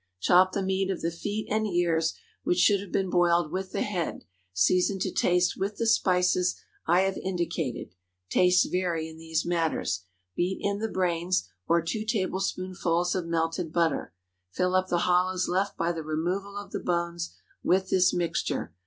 Chop 0.19 0.53
the 0.53 0.63
meat 0.63 0.89
of 0.89 1.01
the 1.01 1.11
feet 1.11 1.45
and 1.51 1.67
ears, 1.67 2.15
which 2.43 2.57
should 2.57 2.79
have 2.79 2.91
been 2.91 3.11
boiled 3.11 3.51
with 3.51 3.71
the 3.71 3.83
head, 3.83 4.25
season 4.51 4.97
to 4.97 5.11
taste 5.11 5.55
with 5.59 5.75
the 5.77 5.85
spices 5.85 6.59
I 6.87 7.01
have 7.01 7.19
indicated 7.19 7.93
(tastes 8.27 8.65
vary 8.65 9.07
in 9.07 9.19
these 9.19 9.45
matters), 9.45 10.03
beat 10.35 10.57
in 10.59 10.79
the 10.79 10.87
brains, 10.89 11.51
or 11.67 11.83
two 11.83 12.03
tablespoonfuls 12.03 13.13
of 13.13 13.27
melted 13.27 13.71
butter. 13.71 14.11
Fill 14.49 14.73
up 14.73 14.87
the 14.87 15.01
hollows 15.05 15.47
left 15.47 15.77
by 15.77 15.91
the 15.91 16.01
removal 16.01 16.57
of 16.57 16.71
the 16.71 16.79
bones 16.79 17.35
with 17.61 17.91
this 17.91 18.11
mixture. 18.11 18.73